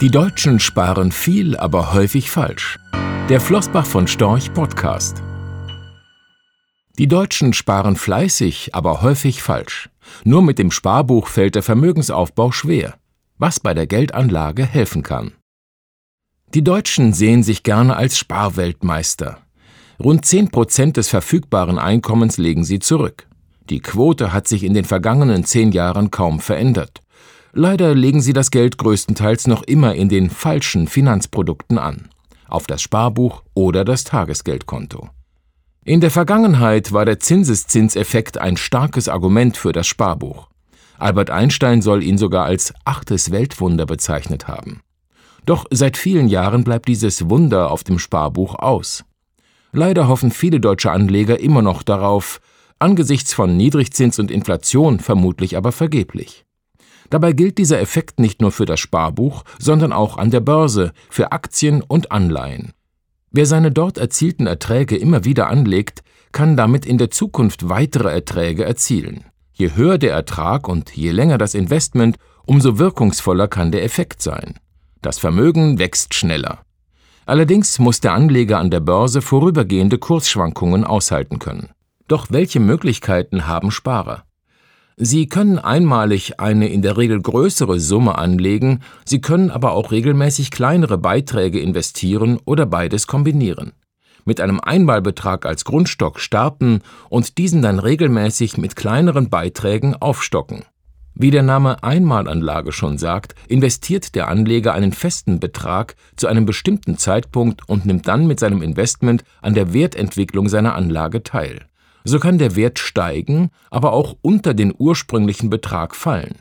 Die 0.00 0.10
Deutschen 0.10 0.58
sparen 0.58 1.12
viel, 1.12 1.56
aber 1.56 1.94
häufig 1.94 2.28
falsch. 2.28 2.80
Der 3.28 3.40
Flossbach 3.40 3.86
von 3.86 4.08
Storch 4.08 4.52
Podcast. 4.52 5.22
Die 6.98 7.06
Deutschen 7.06 7.52
sparen 7.52 7.94
fleißig, 7.94 8.74
aber 8.74 9.02
häufig 9.02 9.40
falsch. 9.40 9.88
Nur 10.24 10.42
mit 10.42 10.58
dem 10.58 10.72
Sparbuch 10.72 11.28
fällt 11.28 11.54
der 11.54 11.62
Vermögensaufbau 11.62 12.50
schwer, 12.50 12.94
was 13.38 13.60
bei 13.60 13.72
der 13.72 13.86
Geldanlage 13.86 14.66
helfen 14.66 15.04
kann. 15.04 15.32
Die 16.54 16.64
Deutschen 16.64 17.12
sehen 17.12 17.44
sich 17.44 17.62
gerne 17.62 17.96
als 17.96 18.18
Sparweltmeister. 18.18 19.38
Rund 20.02 20.24
10 20.24 20.50
Prozent 20.50 20.96
des 20.96 21.08
verfügbaren 21.08 21.78
Einkommens 21.78 22.36
legen 22.36 22.64
sie 22.64 22.80
zurück. 22.80 23.28
Die 23.70 23.80
Quote 23.80 24.32
hat 24.32 24.48
sich 24.48 24.64
in 24.64 24.74
den 24.74 24.84
vergangenen 24.84 25.44
zehn 25.44 25.70
Jahren 25.70 26.10
kaum 26.10 26.40
verändert. 26.40 27.00
Leider 27.56 27.94
legen 27.94 28.20
sie 28.20 28.32
das 28.32 28.50
Geld 28.50 28.78
größtenteils 28.78 29.46
noch 29.46 29.62
immer 29.62 29.94
in 29.94 30.08
den 30.08 30.28
falschen 30.28 30.88
Finanzprodukten 30.88 31.78
an, 31.78 32.08
auf 32.48 32.66
das 32.66 32.82
Sparbuch 32.82 33.44
oder 33.54 33.84
das 33.84 34.02
Tagesgeldkonto. 34.02 35.08
In 35.84 36.00
der 36.00 36.10
Vergangenheit 36.10 36.92
war 36.92 37.04
der 37.04 37.20
Zinseszinseffekt 37.20 38.38
ein 38.38 38.56
starkes 38.56 39.08
Argument 39.08 39.56
für 39.56 39.70
das 39.70 39.86
Sparbuch. 39.86 40.48
Albert 40.98 41.30
Einstein 41.30 41.80
soll 41.80 42.02
ihn 42.02 42.18
sogar 42.18 42.44
als 42.44 42.74
achtes 42.84 43.30
Weltwunder 43.30 43.86
bezeichnet 43.86 44.48
haben. 44.48 44.80
Doch 45.46 45.64
seit 45.70 45.96
vielen 45.96 46.26
Jahren 46.26 46.64
bleibt 46.64 46.88
dieses 46.88 47.30
Wunder 47.30 47.70
auf 47.70 47.84
dem 47.84 48.00
Sparbuch 48.00 48.56
aus. 48.56 49.04
Leider 49.70 50.08
hoffen 50.08 50.32
viele 50.32 50.58
deutsche 50.58 50.90
Anleger 50.90 51.38
immer 51.38 51.62
noch 51.62 51.84
darauf, 51.84 52.40
angesichts 52.80 53.32
von 53.32 53.56
Niedrigzins 53.56 54.18
und 54.18 54.32
Inflation 54.32 54.98
vermutlich 54.98 55.56
aber 55.56 55.70
vergeblich. 55.70 56.44
Dabei 57.10 57.32
gilt 57.32 57.58
dieser 57.58 57.80
Effekt 57.80 58.18
nicht 58.18 58.40
nur 58.40 58.52
für 58.52 58.66
das 58.66 58.80
Sparbuch, 58.80 59.44
sondern 59.58 59.92
auch 59.92 60.16
an 60.16 60.30
der 60.30 60.40
Börse, 60.40 60.92
für 61.10 61.32
Aktien 61.32 61.82
und 61.82 62.12
Anleihen. 62.12 62.72
Wer 63.30 63.46
seine 63.46 63.72
dort 63.72 63.98
erzielten 63.98 64.46
Erträge 64.46 64.96
immer 64.96 65.24
wieder 65.24 65.48
anlegt, 65.48 66.02
kann 66.32 66.56
damit 66.56 66.86
in 66.86 66.98
der 66.98 67.10
Zukunft 67.10 67.68
weitere 67.68 68.10
Erträge 68.10 68.64
erzielen. 68.64 69.24
Je 69.52 69.74
höher 69.74 69.98
der 69.98 70.12
Ertrag 70.12 70.68
und 70.68 70.90
je 70.90 71.10
länger 71.10 71.38
das 71.38 71.54
Investment, 71.54 72.16
umso 72.44 72.78
wirkungsvoller 72.78 73.48
kann 73.48 73.72
der 73.72 73.84
Effekt 73.84 74.22
sein. 74.22 74.58
Das 75.00 75.18
Vermögen 75.18 75.78
wächst 75.78 76.14
schneller. 76.14 76.60
Allerdings 77.26 77.78
muss 77.78 78.00
der 78.00 78.12
Anleger 78.12 78.58
an 78.58 78.70
der 78.70 78.80
Börse 78.80 79.22
vorübergehende 79.22 79.98
Kursschwankungen 79.98 80.84
aushalten 80.84 81.38
können. 81.38 81.70
Doch 82.08 82.26
welche 82.30 82.60
Möglichkeiten 82.60 83.46
haben 83.46 83.70
Sparer? 83.70 84.24
Sie 84.96 85.26
können 85.26 85.58
einmalig 85.58 86.38
eine 86.38 86.68
in 86.68 86.80
der 86.80 86.96
Regel 86.96 87.20
größere 87.20 87.80
Summe 87.80 88.16
anlegen, 88.16 88.80
Sie 89.04 89.20
können 89.20 89.50
aber 89.50 89.72
auch 89.72 89.90
regelmäßig 89.90 90.52
kleinere 90.52 90.98
Beiträge 90.98 91.58
investieren 91.58 92.38
oder 92.44 92.64
beides 92.64 93.08
kombinieren. 93.08 93.72
Mit 94.24 94.40
einem 94.40 94.60
Einmalbetrag 94.60 95.46
als 95.46 95.64
Grundstock 95.64 96.20
starten 96.20 96.80
und 97.08 97.38
diesen 97.38 97.60
dann 97.60 97.80
regelmäßig 97.80 98.56
mit 98.56 98.76
kleineren 98.76 99.30
Beiträgen 99.30 99.96
aufstocken. 99.96 100.64
Wie 101.16 101.32
der 101.32 101.42
Name 101.42 101.82
Einmalanlage 101.82 102.70
schon 102.70 102.96
sagt, 102.96 103.34
investiert 103.48 104.14
der 104.14 104.28
Anleger 104.28 104.74
einen 104.74 104.92
festen 104.92 105.40
Betrag 105.40 105.96
zu 106.16 106.28
einem 106.28 106.46
bestimmten 106.46 106.98
Zeitpunkt 106.98 107.68
und 107.68 107.84
nimmt 107.84 108.06
dann 108.06 108.28
mit 108.28 108.38
seinem 108.38 108.62
Investment 108.62 109.24
an 109.42 109.54
der 109.54 109.72
Wertentwicklung 109.74 110.48
seiner 110.48 110.76
Anlage 110.76 111.24
teil 111.24 111.66
so 112.04 112.18
kann 112.18 112.38
der 112.38 112.54
Wert 112.54 112.78
steigen, 112.78 113.50
aber 113.70 113.92
auch 113.92 114.16
unter 114.22 114.54
den 114.54 114.74
ursprünglichen 114.76 115.50
Betrag 115.50 115.96
fallen. 115.96 116.36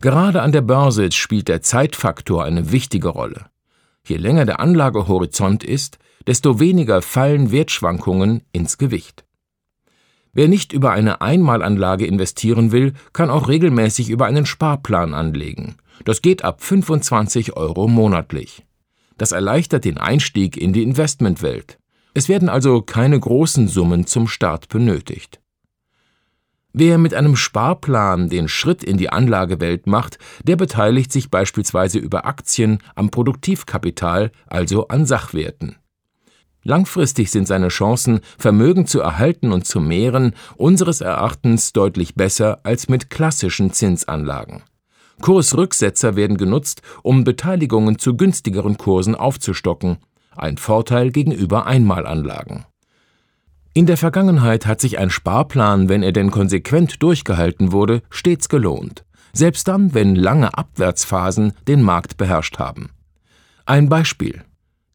Gerade 0.00 0.42
an 0.42 0.52
der 0.52 0.60
Börse 0.60 1.10
spielt 1.12 1.48
der 1.48 1.62
Zeitfaktor 1.62 2.44
eine 2.44 2.70
wichtige 2.70 3.08
Rolle. 3.08 3.46
Je 4.06 4.16
länger 4.16 4.44
der 4.44 4.60
Anlagehorizont 4.60 5.64
ist, 5.64 5.98
desto 6.26 6.60
weniger 6.60 7.00
fallen 7.00 7.50
Wertschwankungen 7.50 8.42
ins 8.52 8.76
Gewicht. 8.76 9.24
Wer 10.34 10.48
nicht 10.48 10.72
über 10.72 10.90
eine 10.90 11.20
Einmalanlage 11.20 12.06
investieren 12.06 12.72
will, 12.72 12.92
kann 13.12 13.30
auch 13.30 13.48
regelmäßig 13.48 14.10
über 14.10 14.26
einen 14.26 14.46
Sparplan 14.46 15.14
anlegen. 15.14 15.76
Das 16.04 16.22
geht 16.22 16.44
ab 16.44 16.62
25 16.62 17.56
Euro 17.56 17.88
monatlich. 17.88 18.64
Das 19.16 19.32
erleichtert 19.32 19.84
den 19.84 19.96
Einstieg 19.96 20.56
in 20.56 20.72
die 20.72 20.82
Investmentwelt. 20.82 21.78
Es 22.14 22.28
werden 22.28 22.48
also 22.48 22.80
keine 22.80 23.18
großen 23.18 23.66
Summen 23.68 24.06
zum 24.06 24.28
Start 24.28 24.68
benötigt. 24.68 25.40
Wer 26.72 26.98
mit 26.98 27.14
einem 27.14 27.36
Sparplan 27.36 28.28
den 28.28 28.48
Schritt 28.48 28.82
in 28.82 28.96
die 28.96 29.10
Anlagewelt 29.10 29.86
macht, 29.86 30.18
der 30.42 30.56
beteiligt 30.56 31.12
sich 31.12 31.30
beispielsweise 31.30 31.98
über 31.98 32.26
Aktien 32.26 32.78
am 32.96 33.10
Produktivkapital, 33.10 34.32
also 34.46 34.88
an 34.88 35.06
Sachwerten. 35.06 35.76
Langfristig 36.64 37.30
sind 37.30 37.46
seine 37.46 37.68
Chancen, 37.68 38.20
Vermögen 38.38 38.86
zu 38.86 39.00
erhalten 39.00 39.52
und 39.52 39.66
zu 39.66 39.80
mehren, 39.80 40.34
unseres 40.56 41.00
Erachtens 41.00 41.72
deutlich 41.72 42.14
besser 42.14 42.60
als 42.64 42.88
mit 42.88 43.10
klassischen 43.10 43.72
Zinsanlagen. 43.72 44.62
Kursrücksetzer 45.20 46.16
werden 46.16 46.38
genutzt, 46.38 46.82
um 47.02 47.22
Beteiligungen 47.22 47.98
zu 47.98 48.16
günstigeren 48.16 48.78
Kursen 48.78 49.14
aufzustocken, 49.14 49.98
ein 50.36 50.56
Vorteil 50.56 51.10
gegenüber 51.10 51.66
Einmalanlagen. 51.66 52.64
In 53.72 53.86
der 53.86 53.96
Vergangenheit 53.96 54.66
hat 54.66 54.80
sich 54.80 54.98
ein 54.98 55.10
Sparplan, 55.10 55.88
wenn 55.88 56.02
er 56.02 56.12
denn 56.12 56.30
konsequent 56.30 57.02
durchgehalten 57.02 57.72
wurde, 57.72 58.02
stets 58.08 58.48
gelohnt, 58.48 59.04
selbst 59.32 59.66
dann, 59.66 59.94
wenn 59.94 60.14
lange 60.14 60.56
Abwärtsphasen 60.56 61.54
den 61.66 61.82
Markt 61.82 62.16
beherrscht 62.16 62.58
haben. 62.58 62.90
Ein 63.66 63.88
Beispiel. 63.88 64.44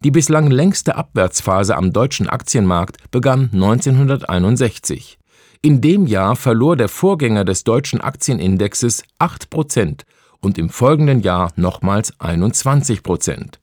Die 0.01 0.11
bislang 0.11 0.49
längste 0.49 0.95
Abwärtsphase 0.95 1.75
am 1.75 1.91
deutschen 1.91 2.29
Aktienmarkt 2.29 3.11
begann 3.11 3.49
1961. 3.51 5.19
In 5.61 5.81
dem 5.81 6.07
Jahr 6.07 6.37
verlor 6.37 6.77
der 6.77 6.87
Vorgänger 6.87 7.43
des 7.43 7.65
deutschen 7.65 7.99
Aktienindexes 7.99 9.03
8 9.17 9.49
Prozent 9.49 10.05
und 10.39 10.57
im 10.57 10.69
folgenden 10.69 11.19
Jahr 11.19 11.51
nochmals 11.57 12.17
21 12.21 13.03
Prozent. 13.03 13.59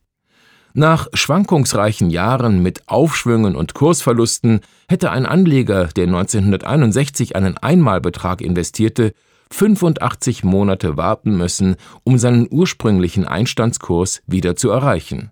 Nach 0.79 1.09
schwankungsreichen 1.15 2.11
Jahren 2.11 2.63
mit 2.63 2.87
Aufschwüngen 2.87 3.57
und 3.57 3.73
Kursverlusten 3.73 4.61
hätte 4.91 5.11
ein 5.11 5.25
Anleger, 5.25 5.87
der 5.87 6.05
1961 6.05 7.35
einen 7.35 7.57
Einmalbetrag 7.57 8.43
investierte, 8.43 9.15
85 9.51 10.45
Monate 10.45 10.99
warten 10.99 11.35
müssen, 11.35 11.77
um 12.05 12.19
seinen 12.19 12.47
ursprünglichen 12.51 13.25
Einstandskurs 13.25 14.21
wieder 14.27 14.55
zu 14.55 14.69
erreichen. 14.69 15.31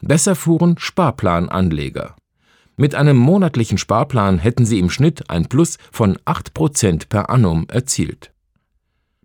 Besser 0.00 0.34
fuhren 0.34 0.74
Sparplananleger. 0.78 2.16
Mit 2.76 2.96
einem 2.96 3.18
monatlichen 3.18 3.78
Sparplan 3.78 4.40
hätten 4.40 4.66
sie 4.66 4.80
im 4.80 4.90
Schnitt 4.90 5.30
ein 5.30 5.46
Plus 5.46 5.78
von 5.92 6.16
8% 6.24 7.08
per 7.08 7.30
annum 7.30 7.66
erzielt. 7.68 8.32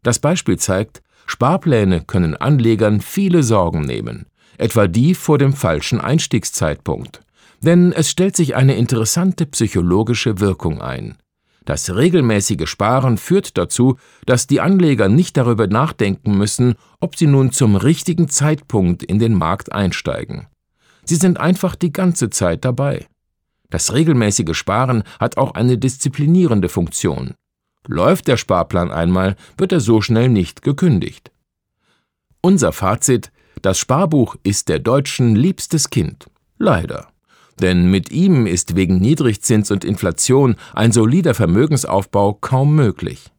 Das 0.03 0.19
Beispiel 0.19 0.59
zeigt, 0.59 1.01
Sparpläne 1.25 2.01
können 2.01 2.37
Anlegern 2.37 3.01
viele 3.01 3.41
Sorgen 3.41 3.81
nehmen 3.81 4.27
etwa 4.57 4.87
die 4.87 5.15
vor 5.15 5.37
dem 5.37 5.53
falschen 5.53 6.01
Einstiegszeitpunkt. 6.01 7.21
Denn 7.61 7.91
es 7.91 8.09
stellt 8.09 8.35
sich 8.35 8.55
eine 8.55 8.75
interessante 8.75 9.45
psychologische 9.45 10.39
Wirkung 10.39 10.81
ein. 10.81 11.17
Das 11.65 11.93
regelmäßige 11.93 12.69
Sparen 12.69 13.17
führt 13.17 13.57
dazu, 13.57 13.97
dass 14.25 14.47
die 14.47 14.61
Anleger 14.61 15.09
nicht 15.09 15.35
darüber 15.35 15.67
nachdenken 15.67 16.37
müssen, 16.37 16.75
ob 17.01 17.17
sie 17.17 17.27
nun 17.27 17.51
zum 17.51 17.75
richtigen 17.75 18.29
Zeitpunkt 18.29 19.03
in 19.03 19.19
den 19.19 19.33
Markt 19.33 19.73
einsteigen. 19.73 20.47
Sie 21.03 21.15
sind 21.15 21.39
einfach 21.39 21.75
die 21.75 21.91
ganze 21.91 22.29
Zeit 22.29 22.63
dabei. 22.63 23.07
Das 23.69 23.93
regelmäßige 23.93 24.55
Sparen 24.55 25.03
hat 25.19 25.37
auch 25.37 25.55
eine 25.55 25.77
disziplinierende 25.77 26.69
Funktion. 26.69 27.33
Läuft 27.85 28.27
der 28.29 28.37
Sparplan 28.37 28.91
einmal, 28.91 29.35
wird 29.57 29.73
er 29.73 29.81
so 29.81 30.01
schnell 30.01 30.29
nicht 30.29 30.61
gekündigt. 30.61 31.31
Unser 32.41 32.71
Fazit 32.71 33.31
das 33.61 33.79
Sparbuch 33.79 34.35
ist 34.43 34.69
der 34.69 34.79
Deutschen 34.79 35.35
liebstes 35.35 35.89
Kind. 35.89 36.27
Leider. 36.57 37.07
Denn 37.59 37.89
mit 37.89 38.11
ihm 38.11 38.45
ist 38.45 38.75
wegen 38.75 38.97
Niedrigzins 38.97 39.71
und 39.71 39.83
Inflation 39.83 40.55
ein 40.73 40.91
solider 40.91 41.33
Vermögensaufbau 41.33 42.33
kaum 42.33 42.75
möglich. 42.75 43.31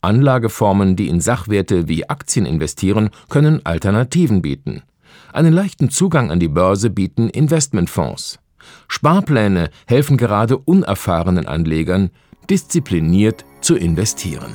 Anlageformen, 0.00 0.96
die 0.96 1.08
in 1.08 1.20
Sachwerte 1.20 1.88
wie 1.88 2.08
Aktien 2.08 2.46
investieren, 2.46 3.10
können 3.28 3.64
Alternativen 3.64 4.40
bieten. 4.40 4.82
Einen 5.32 5.52
leichten 5.52 5.90
Zugang 5.90 6.30
an 6.30 6.40
die 6.40 6.48
Börse 6.48 6.90
bieten 6.90 7.28
Investmentfonds. 7.28 8.38
Sparpläne 8.88 9.70
helfen 9.86 10.16
gerade 10.16 10.56
unerfahrenen 10.56 11.46
Anlegern, 11.46 12.10
diszipliniert 12.48 13.44
zu 13.60 13.76
investieren. 13.76 14.54